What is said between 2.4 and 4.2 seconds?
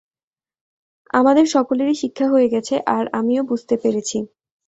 গেছে, আর আমিও বুঝতে পেরেছি।